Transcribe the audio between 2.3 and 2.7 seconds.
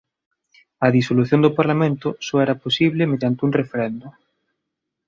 era